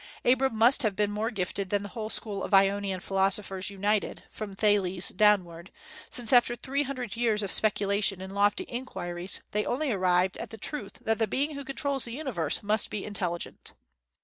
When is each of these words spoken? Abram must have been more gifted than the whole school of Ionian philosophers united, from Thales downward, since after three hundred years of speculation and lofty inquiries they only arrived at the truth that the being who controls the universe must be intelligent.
Abram 0.25 0.55
must 0.57 0.81
have 0.81 0.95
been 0.95 1.11
more 1.11 1.29
gifted 1.29 1.69
than 1.69 1.83
the 1.83 1.89
whole 1.89 2.09
school 2.09 2.41
of 2.43 2.55
Ionian 2.55 3.01
philosophers 3.01 3.69
united, 3.69 4.23
from 4.31 4.51
Thales 4.51 5.09
downward, 5.09 5.71
since 6.09 6.33
after 6.33 6.55
three 6.55 6.81
hundred 6.81 7.15
years 7.15 7.43
of 7.43 7.51
speculation 7.51 8.19
and 8.19 8.33
lofty 8.33 8.63
inquiries 8.67 9.41
they 9.51 9.63
only 9.63 9.91
arrived 9.91 10.37
at 10.39 10.49
the 10.49 10.57
truth 10.57 10.97
that 11.01 11.19
the 11.19 11.27
being 11.27 11.53
who 11.53 11.63
controls 11.63 12.05
the 12.05 12.13
universe 12.13 12.63
must 12.63 12.89
be 12.89 13.05
intelligent. 13.05 13.73